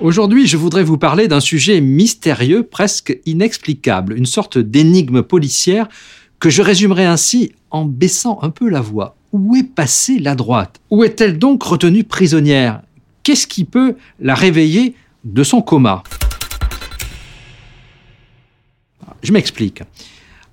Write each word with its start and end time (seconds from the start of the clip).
Aujourd'hui, 0.00 0.46
je 0.46 0.56
voudrais 0.56 0.82
vous 0.82 0.98
parler 0.98 1.28
d'un 1.28 1.40
sujet 1.40 1.80
mystérieux, 1.80 2.62
presque 2.62 3.18
inexplicable, 3.26 4.16
une 4.16 4.26
sorte 4.26 4.58
d'énigme 4.58 5.22
policière 5.22 5.88
que 6.40 6.50
je 6.50 6.62
résumerai 6.62 7.04
ainsi 7.04 7.52
en 7.70 7.84
baissant 7.84 8.38
un 8.42 8.50
peu 8.50 8.68
la 8.68 8.80
voix. 8.80 9.14
Où 9.32 9.56
est 9.56 9.62
passée 9.62 10.18
la 10.18 10.34
droite? 10.34 10.80
Où 10.90 11.04
est-elle 11.04 11.38
donc 11.38 11.62
retenue 11.62 12.02
prisonnière? 12.02 12.82
Qu'est-ce 13.22 13.46
qui 13.46 13.64
peut 13.64 13.96
la 14.18 14.34
réveiller 14.34 14.94
de 15.24 15.44
son 15.44 15.62
coma? 15.62 16.02
Je 19.22 19.32
m'explique. 19.32 19.82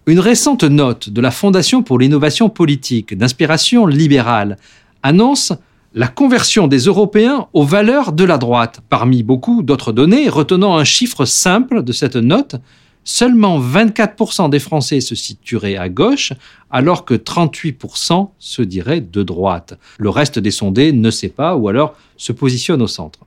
Une 0.05 0.19
récente 0.19 0.65
note 0.65 1.09
de 1.09 1.21
la 1.21 1.31
Fondation 1.31 1.83
pour 1.83 1.99
l'innovation 1.99 2.49
politique 2.49 3.17
d'inspiration 3.17 3.87
libérale 3.87 4.57
annonce 5.03 5.53
la 5.93 6.07
conversion 6.07 6.67
des 6.67 6.79
Européens 6.79 7.47
aux 7.53 7.63
valeurs 7.63 8.11
de 8.11 8.23
la 8.23 8.37
droite. 8.37 8.81
Parmi 8.89 9.23
beaucoup 9.23 9.63
d'autres 9.63 9.91
données, 9.91 10.29
retenant 10.29 10.77
un 10.77 10.83
chiffre 10.83 11.25
simple 11.25 11.83
de 11.83 11.91
cette 11.91 12.15
note, 12.15 12.55
seulement 13.03 13.59
24% 13.59 14.49
des 14.49 14.59
Français 14.59 14.99
se 14.99 15.15
situeraient 15.15 15.77
à 15.77 15.89
gauche, 15.89 16.33
alors 16.69 17.05
que 17.05 17.13
38% 17.13 18.29
se 18.37 18.61
diraient 18.61 19.01
de 19.01 19.23
droite. 19.23 19.79
Le 19.97 20.09
reste 20.09 20.39
des 20.39 20.51
sondés 20.51 20.91
ne 20.91 21.09
sait 21.09 21.29
pas 21.29 21.55
ou 21.55 21.69
alors 21.69 21.95
se 22.17 22.33
positionne 22.33 22.81
au 22.81 22.87
centre. 22.87 23.19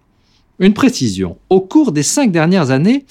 Une 0.58 0.74
précision, 0.74 1.38
au 1.48 1.62
cours 1.62 1.92
des 1.92 2.02
cinq 2.02 2.30
dernières 2.30 2.70
années, 2.70 3.06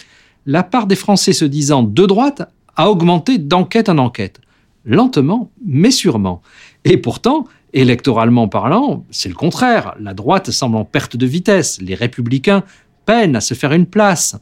la 0.45 0.61
part 0.61 0.85
des 0.85 0.95
Français 0.95 1.33
se 1.33 1.45
disant 1.45 1.81
de 1.81 2.05
droite 2.05 2.43
a 2.75 2.89
augmenté 2.89 3.39
d'enquête 3.39 3.89
en 3.89 3.97
enquête. 3.97 4.39
Lentement, 4.85 5.51
mais 5.65 5.91
sûrement. 5.91 6.41
Et 6.85 6.97
pourtant, 6.97 7.45
électoralement 7.73 8.47
parlant, 8.47 9.05
c'est 9.11 9.29
le 9.29 9.35
contraire. 9.35 9.95
La 9.99 10.13
droite 10.13 10.51
semble 10.51 10.77
en 10.77 10.85
perte 10.85 11.17
de 11.17 11.25
vitesse. 11.25 11.79
Les 11.81 11.95
républicains 11.95 12.63
peinent 13.05 13.35
à 13.35 13.41
se 13.41 13.53
faire 13.53 13.73
une 13.73 13.85
place. 13.85 14.37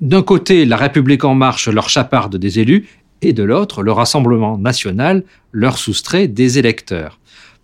D'un 0.00 0.22
côté, 0.22 0.64
la 0.64 0.76
République 0.76 1.24
en 1.24 1.34
marche 1.34 1.68
leur 1.68 1.88
chaparde 1.88 2.36
des 2.36 2.58
élus, 2.58 2.88
et 3.20 3.32
de 3.32 3.44
l'autre, 3.44 3.82
le 3.82 3.92
Rassemblement 3.92 4.58
national 4.58 5.22
leur 5.52 5.78
soustrait 5.78 6.26
des 6.26 6.58
électeurs. 6.58 7.20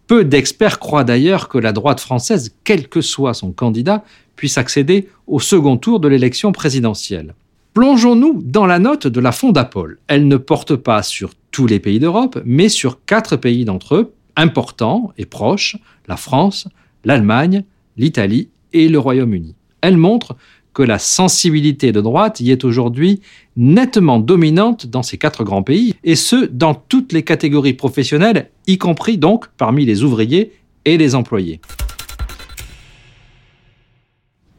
Peu 0.06 0.24
d'experts 0.24 0.78
croient 0.78 1.04
d'ailleurs 1.04 1.48
que 1.48 1.58
la 1.58 1.72
droite 1.72 2.00
française, 2.00 2.54
quel 2.64 2.88
que 2.88 3.00
soit 3.00 3.34
son 3.34 3.52
candidat, 3.52 4.04
puisse 4.36 4.56
accéder 4.56 5.08
au 5.26 5.40
second 5.40 5.76
tour 5.76 6.00
de 6.00 6.08
l'élection 6.08 6.52
présidentielle. 6.52 7.34
Plongeons-nous 7.74 8.40
dans 8.42 8.66
la 8.66 8.78
note 8.78 9.06
de 9.06 9.20
la 9.20 9.32
Fondapol. 9.32 9.98
Elle 10.06 10.28
ne 10.28 10.36
porte 10.36 10.76
pas 10.76 11.02
sur 11.02 11.32
tous 11.50 11.66
les 11.66 11.80
pays 11.80 11.98
d'Europe, 11.98 12.40
mais 12.44 12.68
sur 12.68 13.04
quatre 13.04 13.36
pays 13.36 13.64
d'entre 13.64 13.96
eux, 13.96 14.12
importants 14.38 15.12
et 15.18 15.26
proches, 15.26 15.76
la 16.06 16.16
France, 16.16 16.68
l'Allemagne, 17.04 17.64
l'Italie 17.98 18.48
et 18.72 18.88
le 18.88 18.98
Royaume-Uni. 18.98 19.54
Elle 19.82 19.98
montre 19.98 20.36
que 20.72 20.82
la 20.82 20.98
sensibilité 20.98 21.90
de 21.90 22.00
droite 22.00 22.40
y 22.40 22.52
est 22.52 22.64
aujourd'hui 22.64 23.20
nettement 23.56 24.20
dominante 24.20 24.86
dans 24.86 25.02
ces 25.02 25.18
quatre 25.18 25.42
grands 25.42 25.64
pays, 25.64 25.94
et 26.04 26.14
ce, 26.14 26.46
dans 26.46 26.74
toutes 26.74 27.12
les 27.12 27.24
catégories 27.24 27.74
professionnelles, 27.74 28.50
y 28.66 28.78
compris 28.78 29.18
donc 29.18 29.48
parmi 29.56 29.84
les 29.84 30.04
ouvriers 30.04 30.52
et 30.84 30.96
les 30.96 31.14
employés. 31.16 31.60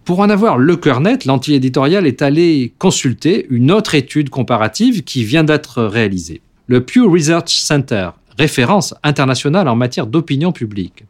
Pour 0.03 0.19
en 0.19 0.30
avoir 0.30 0.57
le 0.57 0.75
cœur 0.75 1.00
net, 1.00 1.23
l'anti-éditorial 1.25 2.05
est 2.05 2.22
allé 2.22 2.73
consulter 2.80 3.45
une 3.50 3.72
autre 3.72 3.95
étude 3.95 4.30
comparative 4.30 5.03
qui 5.03 5.23
vient 5.23 5.44
d'être 5.44 5.83
réalisée. 5.83 6.41
Le 6.67 6.83
Pew 6.83 7.07
Research 7.07 7.50
Center, 7.50 8.09
référence 8.40 8.95
internationale 9.04 9.68
en 9.68 9.76
matière 9.76 10.08
d'opinion 10.08 10.54
publique, 10.54 11.04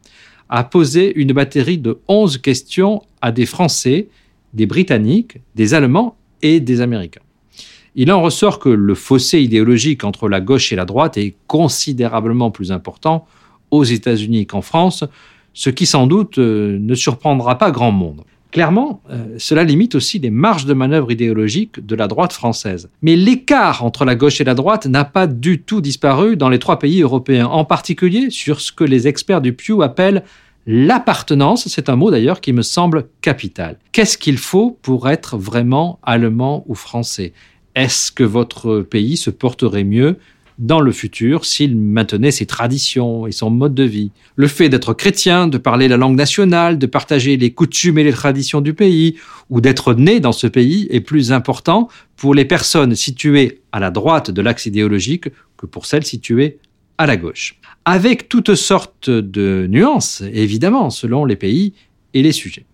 a 0.48 0.64
posé 0.64 1.12
une 1.14 1.32
batterie 1.32 1.78
de 1.78 2.00
11 2.08 2.38
questions 2.38 3.02
à 3.22 3.30
des 3.30 3.46
Français 3.46 4.08
des 4.52 4.66
Britanniques, 4.66 5.38
des 5.54 5.74
Allemands 5.74 6.16
et 6.42 6.58
des 6.58 6.80
Américains. 6.80 7.20
Il 7.94 8.10
en 8.10 8.20
ressort 8.20 8.58
que 8.58 8.68
le 8.68 8.94
fossé 8.96 9.40
idéologique 9.40 10.02
entre 10.02 10.28
la 10.28 10.40
gauche 10.40 10.72
et 10.72 10.76
la 10.76 10.84
droite 10.84 11.16
est 11.18 11.36
considérablement 11.46 12.50
plus 12.50 12.72
important 12.72 13.26
aux 13.70 13.84
États-Unis 13.84 14.46
qu'en 14.46 14.62
France, 14.62 15.04
ce 15.54 15.70
qui 15.70 15.86
sans 15.86 16.08
doute 16.08 16.38
euh, 16.38 16.78
ne 16.80 16.94
surprendra 16.96 17.58
pas 17.58 17.70
grand 17.70 17.92
monde. 17.92 18.22
Clairement, 18.50 19.00
euh, 19.10 19.36
cela 19.38 19.64
limite 19.64 19.94
aussi 19.94 20.18
les 20.18 20.30
marges 20.30 20.66
de 20.66 20.74
manœuvre 20.74 21.12
idéologiques 21.12 21.84
de 21.84 21.94
la 21.94 22.08
droite 22.08 22.32
française. 22.32 22.90
Mais 23.02 23.16
l'écart 23.16 23.84
entre 23.84 24.04
la 24.04 24.16
gauche 24.16 24.40
et 24.40 24.44
la 24.44 24.54
droite 24.54 24.86
n'a 24.86 25.04
pas 25.04 25.26
du 25.26 25.62
tout 25.62 25.80
disparu 25.80 26.36
dans 26.36 26.48
les 26.48 26.58
trois 26.58 26.78
pays 26.78 27.02
européens, 27.02 27.46
en 27.46 27.64
particulier 27.64 28.30
sur 28.30 28.60
ce 28.60 28.72
que 28.72 28.84
les 28.84 29.06
experts 29.06 29.40
du 29.40 29.52
Pew 29.52 29.82
appellent 29.82 30.24
L'appartenance, 30.66 31.68
c'est 31.68 31.88
un 31.88 31.96
mot 31.96 32.10
d'ailleurs 32.10 32.40
qui 32.40 32.52
me 32.52 32.62
semble 32.62 33.08
capital. 33.22 33.78
Qu'est-ce 33.92 34.18
qu'il 34.18 34.36
faut 34.36 34.78
pour 34.82 35.08
être 35.08 35.38
vraiment 35.38 35.98
allemand 36.02 36.64
ou 36.68 36.74
français? 36.74 37.32
Est-ce 37.74 38.12
que 38.12 38.24
votre 38.24 38.80
pays 38.80 39.16
se 39.16 39.30
porterait 39.30 39.84
mieux 39.84 40.18
dans 40.60 40.80
le 40.80 40.92
futur 40.92 41.44
s'il 41.44 41.76
maintenait 41.76 42.30
ses 42.30 42.46
traditions 42.46 43.26
et 43.26 43.32
son 43.32 43.50
mode 43.50 43.74
de 43.74 43.82
vie. 43.82 44.12
Le 44.36 44.46
fait 44.46 44.68
d'être 44.68 44.94
chrétien, 44.94 45.48
de 45.48 45.58
parler 45.58 45.88
la 45.88 45.96
langue 45.96 46.16
nationale, 46.16 46.78
de 46.78 46.86
partager 46.86 47.36
les 47.36 47.50
coutumes 47.50 47.98
et 47.98 48.04
les 48.04 48.12
traditions 48.12 48.60
du 48.60 48.74
pays, 48.74 49.16
ou 49.48 49.60
d'être 49.60 49.94
né 49.94 50.20
dans 50.20 50.32
ce 50.32 50.46
pays 50.46 50.86
est 50.90 51.00
plus 51.00 51.32
important 51.32 51.88
pour 52.16 52.34
les 52.34 52.44
personnes 52.44 52.94
situées 52.94 53.62
à 53.72 53.80
la 53.80 53.90
droite 53.90 54.30
de 54.30 54.40
l'axe 54.40 54.66
idéologique 54.66 55.28
que 55.56 55.66
pour 55.66 55.86
celles 55.86 56.04
situées 56.04 56.58
à 56.98 57.06
la 57.06 57.16
gauche 57.16 57.60
avec 57.84 58.28
toutes 58.28 58.54
sortes 58.54 59.10
de 59.10 59.66
nuances, 59.68 60.22
évidemment, 60.32 60.90
selon 60.90 61.24
les 61.24 61.36
pays 61.36 61.72
et 62.14 62.22
les 62.22 62.32
sujets. 62.32 62.66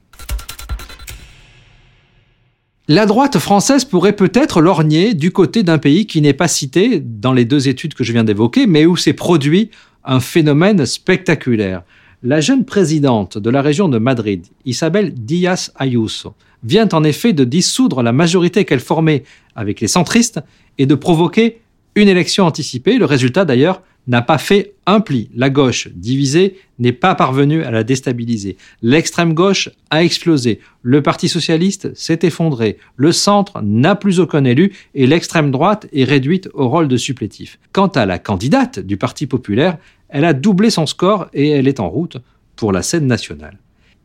La 2.89 3.05
droite 3.05 3.41
française 3.41 3.85
pourrait 3.85 4.15
peut-être 4.15 4.61
lorgner 4.61 5.15
du 5.15 5.33
côté 5.33 5.65
d'un 5.65 5.79
pays 5.79 6.07
qui 6.07 6.21
n'est 6.21 6.33
pas 6.33 6.47
cité 6.47 7.01
dans 7.01 7.33
les 7.33 7.45
deux 7.45 7.69
études 7.69 7.95
que 7.95 8.05
je 8.05 8.13
viens 8.13 8.23
d'évoquer, 8.23 8.69
mais 8.69 8.87
où 8.87 8.97
s'est 8.97 9.13
produit 9.13 9.71
un 10.05 10.21
phénomène 10.21 10.87
spectaculaire. 10.87 11.83
La 12.23 12.41
jeune 12.41 12.65
présidente 12.65 13.39
de 13.39 13.51
la 13.51 13.61
région 13.61 13.89
de 13.89 13.99
Madrid, 13.99 14.47
Isabel 14.67 15.13
Díaz 15.15 15.73
Ayuso, 15.81 16.35
vient 16.63 16.89
en 16.93 17.03
effet 17.03 17.33
de 17.33 17.43
dissoudre 17.43 18.05
la 18.05 18.13
majorité 18.13 18.65
qu'elle 18.65 18.79
formait 18.79 19.25
avec 19.57 19.81
les 19.81 19.89
centristes 19.89 20.39
et 20.79 20.87
de 20.87 20.95
provoquer 20.95 21.63
une 21.97 22.09
élection 22.09 22.45
anticipée. 22.45 22.99
Le 22.99 23.05
résultat 23.05 23.45
d'ailleurs 23.45 23.83
n'a 24.07 24.23
pas 24.23 24.39
fait 24.39 24.75
un 24.87 25.01
pli. 25.01 25.31
La 25.35 25.51
gauche, 25.51 25.89
divisée, 25.95 26.59
n'est 26.79 26.93
pas 26.93 27.15
parvenue 27.15 27.63
à 27.63 27.71
la 27.71 27.83
déstabiliser. 27.83 28.57
L'extrême 28.83 29.35
gauche 29.35 29.71
a 29.91 30.05
explosé. 30.05 30.61
Le 30.83 31.03
Parti 31.03 31.29
socialiste 31.29 31.95
s'est 31.95 32.21
effondré. 32.23 32.79
Le 32.97 33.13
centre 33.13 33.61
n'a 33.63 33.97
plus 33.97 34.21
aucun 34.21 34.45
élu 34.45 34.73
et 34.95 35.07
l'extrême 35.07 35.51
droite 35.51 35.87
est 35.93 36.05
réduite 36.05 36.49
au 36.55 36.69
rôle 36.69 36.89
de 36.89 36.97
supplétif. 36.97 37.59
Quant 37.73 37.89
à 37.89 38.07
la 38.07 38.19
candidate 38.19 38.79
du 38.79 38.97
Parti 38.97 39.27
populaire, 39.27 39.79
elle 40.09 40.25
a 40.25 40.33
doublé 40.33 40.71
son 40.71 40.87
score 40.87 41.27
et 41.35 41.49
elle 41.49 41.67
est 41.67 41.81
en 41.81 41.89
route 41.89 42.19
pour 42.55 42.73
la 42.73 42.83
scène 42.83 43.07
nationale. 43.07 43.59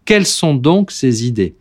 Quelles 0.06 0.25
sont 0.25 0.56
donc 0.56 0.91
ses 0.91 1.28
idées? 1.28 1.56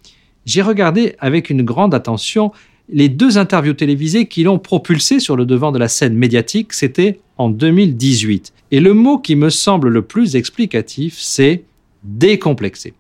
J'ai 0.46 0.62
regardé 0.62 1.14
avec 1.18 1.50
une 1.50 1.62
grande 1.62 1.94
attention 1.94 2.52
les 2.92 3.08
deux 3.08 3.38
interviews 3.38 3.74
télévisées 3.74 4.26
qui 4.26 4.42
l'ont 4.42 4.58
propulsé 4.58 5.20
sur 5.20 5.36
le 5.36 5.46
devant 5.46 5.72
de 5.72 5.78
la 5.78 5.88
scène 5.88 6.14
médiatique, 6.14 6.72
c'était 6.72 7.20
en 7.38 7.48
2018. 7.50 8.52
Et 8.72 8.80
le 8.80 8.94
mot 8.94 9.18
qui 9.18 9.36
me 9.36 9.50
semble 9.50 9.88
le 9.88 10.02
plus 10.02 10.36
explicatif, 10.36 11.16
c'est 11.18 11.64
décomplexé. 12.02 12.94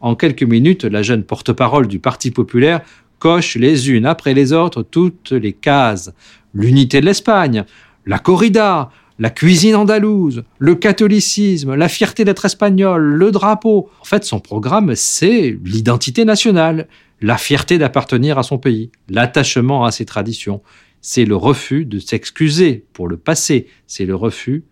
En 0.00 0.14
quelques 0.14 0.42
minutes, 0.42 0.84
la 0.84 1.02
jeune 1.02 1.24
porte-parole 1.24 1.88
du 1.88 1.98
Parti 1.98 2.30
populaire 2.30 2.80
coche 3.18 3.56
les 3.56 3.90
unes 3.90 4.06
après 4.06 4.34
les 4.34 4.52
autres 4.52 4.82
toutes 4.82 5.32
les 5.32 5.52
cases. 5.52 6.12
L'unité 6.54 7.00
de 7.00 7.06
l'Espagne, 7.06 7.64
la 8.04 8.18
corrida, 8.18 8.90
la 9.18 9.30
cuisine 9.30 9.74
andalouse, 9.74 10.44
le 10.58 10.74
catholicisme, 10.74 11.74
la 11.74 11.88
fierté 11.88 12.24
d'être 12.24 12.44
espagnol, 12.44 13.02
le 13.02 13.30
drapeau. 13.30 13.88
En 14.00 14.04
fait, 14.04 14.24
son 14.24 14.40
programme, 14.40 14.94
c'est 14.94 15.58
l'identité 15.64 16.24
nationale, 16.24 16.86
la 17.20 17.38
fierté 17.38 17.78
d'appartenir 17.78 18.38
à 18.38 18.42
son 18.42 18.58
pays, 18.58 18.90
l'attachement 19.08 19.84
à 19.84 19.90
ses 19.90 20.04
traditions, 20.04 20.62
c'est 21.00 21.24
le 21.24 21.36
refus 21.36 21.84
de 21.84 21.98
s'excuser 21.98 22.84
pour 22.92 23.08
le 23.08 23.16
passé, 23.16 23.68
c'est 23.86 24.06
le 24.06 24.14
refus 24.14 24.64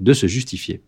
de 0.00 0.12
se 0.12 0.26
justifier. 0.26 0.80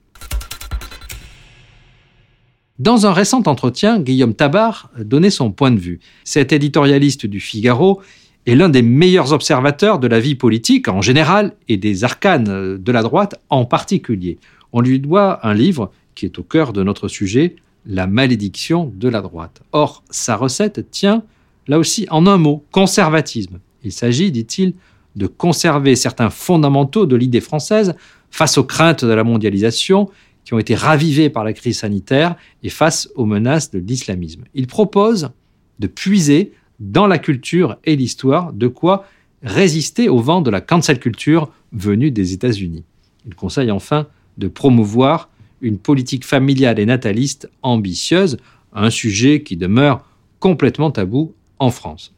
Dans 2.79 3.07
un 3.07 3.13
récent 3.13 3.43
entretien, 3.47 4.01
Guillaume 4.01 4.35
Tabar 4.35 4.91
donnait 4.99 5.31
son 5.31 5.53
point 5.53 5.71
de 5.71 5.79
vue. 5.79 6.01
Cet 6.25 6.53
éditorialiste 6.53 7.25
du 7.27 7.39
Figaro 7.39 8.03
est 8.47 8.57
l'un 8.57 8.69
des 8.69 8.83
meilleurs 8.83 9.33
observateurs 9.33 9.99
de 9.99 10.09
la 10.09 10.19
vie 10.19 10.35
politique 10.35 10.89
en 10.89 11.01
général 11.01 11.55
et 11.69 11.77
des 11.77 12.03
arcanes 12.03 12.79
de 12.79 12.93
la 12.93 13.03
droite 13.03 13.41
en 13.49 13.65
particulier. 13.65 14.39
On 14.73 14.81
lui 14.81 14.99
doit 14.99 15.47
un 15.47 15.55
livre 15.55 15.93
qui 16.17 16.27
est 16.27 16.39
au 16.39 16.43
cœur 16.43 16.73
de 16.73 16.83
notre 16.83 17.09
sujet, 17.09 17.57
La 17.87 18.07
malédiction 18.07 18.93
de 18.95 19.09
la 19.09 19.21
droite. 19.21 19.63
Or, 19.73 20.03
sa 20.11 20.37
recette 20.37 20.91
tient 20.91 21.23
là 21.67 21.79
aussi 21.79 22.07
en 22.11 22.27
un 22.27 22.39
mot, 22.39 22.65
conservatisme. 22.71 23.61
Il 23.83 23.93
s'agit, 23.93 24.31
dit-il, 24.31 24.75
de 25.17 25.27
conserver 25.27 25.97
certains 25.97 26.31
fondamentaux 26.31 27.07
de 27.07 27.17
l'idée 27.17 27.41
française 27.41 27.95
face 28.31 28.59
aux 28.59 28.65
craintes 28.65 29.05
de 29.05 29.13
la 29.13 29.25
mondialisation 29.25 30.11
qui 30.45 30.55
ont 30.55 30.59
été 30.59 30.75
ravivés 30.75 31.31
par 31.31 31.45
la 31.45 31.53
crise 31.53 31.79
sanitaire 31.79 32.37
et 32.63 32.69
face 32.69 33.09
aux 33.15 33.25
menaces 33.25 33.71
de 33.71 33.79
l'islamisme. 33.79 34.45
Il 34.55 34.67
propose 34.67 35.31
de 35.79 35.87
puiser 35.87 36.53
dans 36.81 37.07
la 37.07 37.19
culture 37.19 37.77
et 37.85 37.97
l'histoire 37.97 38.53
de 38.53 38.67
quoi 38.67 39.07
résister 39.43 40.09
au 40.09 40.19
vent 40.19 40.41
de 40.41 40.51
la 40.51 40.61
cancel 40.61 40.99
culture 40.99 41.51
venue 41.73 42.11
des 42.11 42.33
États-Unis. 42.33 42.85
Il 43.27 43.35
conseille 43.35 43.71
enfin 43.71 44.07
de 44.37 44.49
promouvoir 44.49 45.29
une 45.61 45.79
politique 45.79 46.25
familiale 46.25 46.79
et 46.79 46.87
nataliste 46.87 47.51
ambitieuse, 47.63 48.37
un 48.73 48.91
sujet 48.91 49.43
qui 49.43 49.57
demeure 49.57 50.05
complètement 50.41 50.91
tabou 50.91 51.35
en 51.59 51.71
France. 51.71 52.13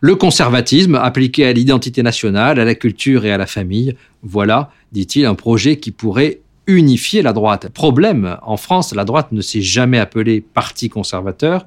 Le 0.00 0.14
conservatisme 0.14 0.94
appliqué 0.94 1.46
à 1.46 1.52
l'identité 1.52 2.02
nationale, 2.02 2.58
à 2.58 2.64
la 2.64 2.74
culture 2.74 3.24
et 3.24 3.32
à 3.32 3.38
la 3.38 3.46
famille, 3.46 3.96
voilà, 4.22 4.70
dit-il, 4.92 5.26
un 5.26 5.34
projet 5.34 5.76
qui 5.76 5.90
pourrait 5.90 6.40
unifier 6.66 7.22
la 7.22 7.32
droite. 7.32 7.68
Problème, 7.68 8.38
en 8.42 8.56
France, 8.56 8.94
la 8.94 9.04
droite 9.04 9.32
ne 9.32 9.40
s'est 9.40 9.62
jamais 9.62 9.98
appelée 9.98 10.40
Parti 10.40 10.88
conservateur 10.88 11.66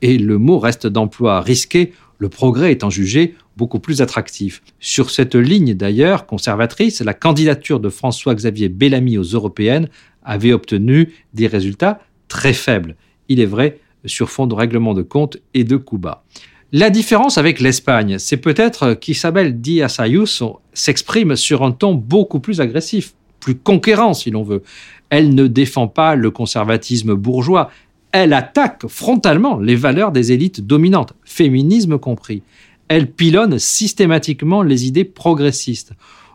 et 0.00 0.18
le 0.18 0.38
mot 0.38 0.58
reste 0.58 0.86
d'emploi 0.86 1.40
risqué, 1.40 1.92
le 2.18 2.28
progrès 2.28 2.72
étant 2.72 2.90
jugé 2.90 3.34
beaucoup 3.56 3.78
plus 3.78 4.02
attractif. 4.02 4.62
Sur 4.80 5.10
cette 5.10 5.34
ligne 5.34 5.74
d'ailleurs 5.74 6.26
conservatrice, 6.26 7.00
la 7.00 7.14
candidature 7.14 7.80
de 7.80 7.88
François-Xavier 7.88 8.68
Bellamy 8.68 9.18
aux 9.18 9.22
européennes 9.22 9.88
avait 10.22 10.52
obtenu 10.52 11.12
des 11.34 11.46
résultats 11.46 12.00
très 12.28 12.52
faibles. 12.52 12.96
Il 13.28 13.40
est 13.40 13.46
vrai, 13.46 13.80
sur 14.04 14.30
fond 14.30 14.46
de 14.46 14.54
règlement 14.54 14.94
de 14.94 15.02
compte 15.02 15.38
et 15.54 15.64
de 15.64 15.76
coups 15.76 16.02
bas. 16.02 16.24
La 16.70 16.90
différence 16.90 17.38
avec 17.38 17.60
l'Espagne, 17.60 18.18
c'est 18.18 18.36
peut-être 18.36 18.92
qu'Isabel 18.92 19.60
Díaz 19.60 20.00
Ayuso 20.00 20.60
s'exprime 20.74 21.34
sur 21.34 21.62
un 21.62 21.72
ton 21.72 21.94
beaucoup 21.94 22.40
plus 22.40 22.60
agressif, 22.60 23.14
plus 23.40 23.54
conquérant 23.54 24.12
si 24.12 24.30
l'on 24.30 24.42
veut. 24.42 24.62
Elle 25.08 25.34
ne 25.34 25.46
défend 25.46 25.88
pas 25.88 26.14
le 26.14 26.30
conservatisme 26.30 27.14
bourgeois, 27.14 27.70
elle 28.12 28.32
attaque 28.32 28.86
frontalement 28.86 29.58
les 29.58 29.76
valeurs 29.76 30.12
des 30.12 30.32
élites 30.32 30.66
dominantes, 30.66 31.14
féminisme 31.24 31.98
compris. 31.98 32.42
Elle 32.88 33.10
pilonne 33.10 33.58
systématiquement 33.58 34.62
les 34.62 34.86
idées 34.86 35.04
progressistes. 35.04 35.92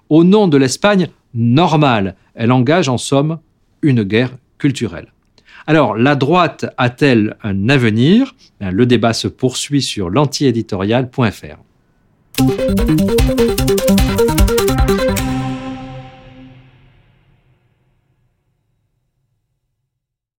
Au 0.10 0.24
nom 0.24 0.48
de 0.48 0.58
l'Espagne 0.58 1.08
normale, 1.34 2.16
elle 2.36 2.52
engage 2.52 2.90
en 2.90 2.98
somme 2.98 3.40
une 3.82 4.04
guerre 4.04 4.38
culturelle. 4.58 5.08
Alors, 5.66 5.96
la 5.96 6.16
droite 6.16 6.66
a-t-elle 6.78 7.38
un 7.42 7.70
avenir? 7.70 8.36
Ben, 8.60 8.70
Le 8.72 8.86
débat 8.86 9.14
se 9.14 9.28
poursuit 9.28 9.82
sur 9.82 10.10
l'antiéditorial.fr. 10.10 11.58